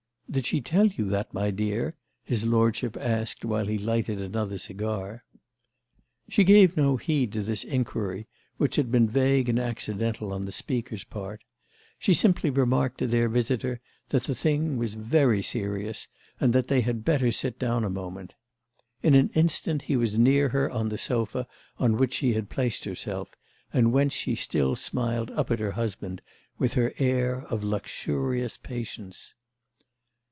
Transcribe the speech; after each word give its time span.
"Did 0.31 0.45
she 0.45 0.61
tell 0.61 0.87
you 0.87 1.03
that, 1.09 1.33
my 1.33 1.51
dear?" 1.51 1.97
his 2.23 2.45
lordship 2.45 2.95
asked 2.95 3.43
while 3.43 3.65
he 3.65 3.77
lighted 3.77 4.21
another 4.21 4.57
cigar. 4.57 5.25
She 6.29 6.45
gave 6.45 6.77
no 6.77 6.95
heed 6.95 7.33
to 7.33 7.41
this 7.41 7.65
inquiry, 7.65 8.29
which 8.55 8.77
had 8.77 8.89
been 8.89 9.09
vague 9.09 9.49
and 9.49 9.59
accidental 9.59 10.31
on 10.31 10.45
the 10.45 10.53
speaker's 10.53 11.03
part; 11.03 11.41
she 11.99 12.13
simply 12.13 12.49
remarked 12.49 12.97
to 12.99 13.07
their 13.07 13.27
visitor 13.27 13.81
that 14.07 14.23
the 14.23 14.33
thing 14.33 14.77
was 14.77 14.93
very 14.93 15.41
serious 15.43 16.07
and 16.39 16.53
that 16.53 16.69
they 16.69 16.79
had 16.79 17.03
better 17.03 17.29
sit 17.33 17.59
down 17.59 17.83
a 17.83 17.89
moment. 17.89 18.33
In 19.03 19.13
an 19.15 19.31
instant 19.33 19.81
he 19.81 19.97
was 19.97 20.17
near 20.17 20.47
her 20.47 20.71
on 20.71 20.87
the 20.87 20.97
sofa 20.97 21.45
on 21.77 21.97
which 21.97 22.13
she 22.13 22.35
had 22.35 22.47
placed 22.49 22.85
herself 22.85 23.33
and 23.73 23.91
whence 23.91 24.13
she 24.13 24.35
still 24.35 24.77
smiled 24.77 25.29
up 25.31 25.51
at 25.51 25.59
her 25.59 25.71
husband 25.71 26.21
with 26.57 26.75
her 26.75 26.93
air 26.99 27.41
of 27.49 27.65
luxurious 27.65 28.55
patience. 28.55 29.35